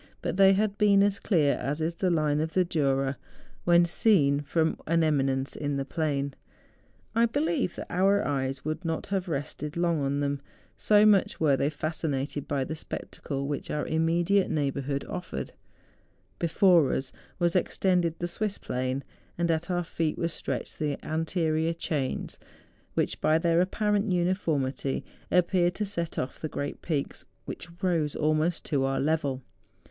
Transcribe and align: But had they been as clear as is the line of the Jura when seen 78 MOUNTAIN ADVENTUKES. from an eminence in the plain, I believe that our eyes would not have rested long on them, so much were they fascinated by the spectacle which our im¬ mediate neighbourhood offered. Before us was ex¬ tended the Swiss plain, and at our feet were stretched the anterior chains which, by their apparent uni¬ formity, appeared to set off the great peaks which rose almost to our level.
But 0.23 0.39
had 0.39 0.79
they 0.79 0.87
been 0.87 1.03
as 1.03 1.19
clear 1.19 1.53
as 1.59 1.79
is 1.79 1.93
the 1.93 2.09
line 2.09 2.39
of 2.39 2.53
the 2.55 2.65
Jura 2.65 3.19
when 3.65 3.85
seen 3.85 4.39
78 4.39 4.39
MOUNTAIN 4.39 4.41
ADVENTUKES. 4.41 4.51
from 4.87 4.91
an 4.93 5.03
eminence 5.03 5.55
in 5.55 5.77
the 5.77 5.85
plain, 5.85 6.33
I 7.13 7.27
believe 7.27 7.75
that 7.75 7.85
our 7.91 8.25
eyes 8.27 8.65
would 8.65 8.83
not 8.83 9.05
have 9.13 9.27
rested 9.27 9.77
long 9.77 10.01
on 10.01 10.19
them, 10.19 10.41
so 10.75 11.05
much 11.05 11.39
were 11.39 11.55
they 11.55 11.69
fascinated 11.69 12.47
by 12.47 12.63
the 12.63 12.75
spectacle 12.75 13.45
which 13.47 13.69
our 13.69 13.85
im¬ 13.85 14.01
mediate 14.01 14.49
neighbourhood 14.49 15.05
offered. 15.07 15.53
Before 16.39 16.93
us 16.95 17.11
was 17.37 17.53
ex¬ 17.53 17.77
tended 17.77 18.17
the 18.17 18.27
Swiss 18.27 18.57
plain, 18.57 19.03
and 19.37 19.51
at 19.51 19.69
our 19.69 19.83
feet 19.83 20.17
were 20.17 20.27
stretched 20.29 20.79
the 20.79 20.97
anterior 21.05 21.73
chains 21.73 22.39
which, 22.95 23.21
by 23.21 23.37
their 23.37 23.61
apparent 23.61 24.09
uni¬ 24.09 24.31
formity, 24.35 25.03
appeared 25.29 25.75
to 25.75 25.85
set 25.85 26.17
off 26.17 26.39
the 26.39 26.49
great 26.49 26.81
peaks 26.81 27.23
which 27.45 27.69
rose 27.83 28.15
almost 28.15 28.65
to 28.65 28.83
our 28.85 28.99
level. 28.99 29.43